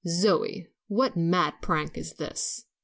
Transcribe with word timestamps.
"Zoe, 0.07 0.65
what 0.87 1.15
mad 1.15 1.61
prank 1.61 1.95
is 1.95 2.13
this? 2.13 2.65